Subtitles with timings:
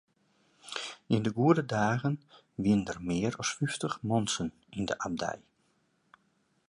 [1.13, 2.15] Yn de goede dagen
[2.63, 5.39] wiene der mear as fyftich muontsen yn de abdij.